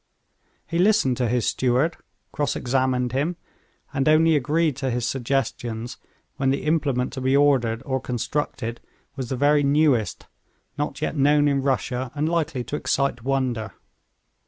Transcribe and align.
He 0.65 0.79
listened 0.79 1.15
to 1.17 1.27
his 1.27 1.45
steward, 1.45 1.95
cross 2.31 2.55
examined 2.55 3.11
him, 3.11 3.35
and 3.93 4.09
only 4.09 4.35
agreed 4.35 4.75
to 4.77 4.89
his 4.89 5.05
suggestions 5.05 5.97
when 6.37 6.49
the 6.49 6.63
implement 6.63 7.13
to 7.13 7.21
be 7.21 7.37
ordered 7.37 7.83
or 7.85 7.99
constructed 8.01 8.81
was 9.15 9.29
the 9.29 9.35
very 9.37 9.61
newest, 9.61 10.25
not 10.75 11.03
yet 11.03 11.15
known 11.15 11.47
in 11.47 11.61
Russia, 11.61 12.09
and 12.15 12.27
likely 12.27 12.63
to 12.63 12.75
excite 12.75 13.21
wonder. 13.23 13.73